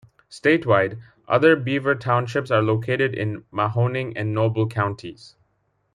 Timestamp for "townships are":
1.93-2.63